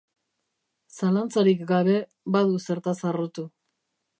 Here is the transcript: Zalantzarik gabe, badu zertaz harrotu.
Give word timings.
Zalantzarik 0.99 1.61
gabe, 1.73 1.99
badu 2.37 2.59
zertaz 2.65 2.99
harrotu. 3.11 3.47